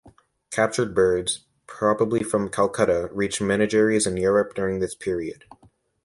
[0.49, 5.45] Captured birds, probably from Calcutta reached menageries in Europe during this period.